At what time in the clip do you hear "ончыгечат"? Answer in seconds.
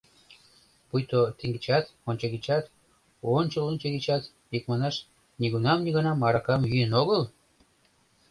2.09-2.65, 3.71-4.23